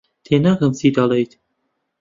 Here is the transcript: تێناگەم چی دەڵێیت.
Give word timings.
تێناگەم 0.25 0.71
چی 0.79 0.89
دەڵێیت. 0.97 1.31